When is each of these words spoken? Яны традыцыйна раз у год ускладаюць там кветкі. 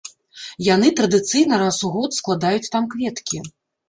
Яны 0.67 0.87
традыцыйна 0.99 1.59
раз 1.63 1.77
у 1.89 1.91
год 1.97 2.09
ускладаюць 2.15 2.71
там 2.77 2.89
кветкі. 2.95 3.43